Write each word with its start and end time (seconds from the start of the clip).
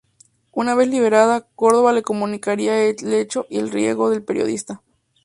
Una 0.51 0.73
vez 0.73 0.87
liberada, 0.87 1.47
Córdoba 1.53 1.93
le 1.93 2.01
comunicaría 2.01 2.85
el 2.85 3.13
hecho 3.13 3.45
y 3.51 3.59
el 3.59 3.69
riesgo 3.69 4.07
al 4.07 4.23
periodista. 4.23 4.81